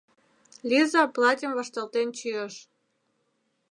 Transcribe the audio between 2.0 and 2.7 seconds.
чийыш.